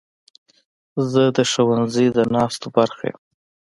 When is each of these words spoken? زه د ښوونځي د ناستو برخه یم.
زه 1.11 1.23
د 1.35 1.37
ښوونځي 1.51 2.07
د 2.15 2.19
ناستو 2.35 2.67
برخه 2.77 3.03
یم. 3.09 3.19